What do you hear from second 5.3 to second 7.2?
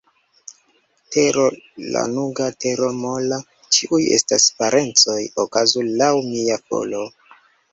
okazu laŭ mia volo!